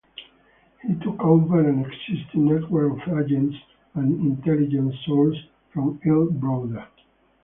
[0.81, 3.55] He took over an existing network of agents
[3.93, 6.87] and intelligence sources from Earl Browder.